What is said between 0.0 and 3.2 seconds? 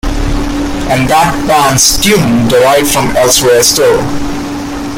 And that band's tunes derive from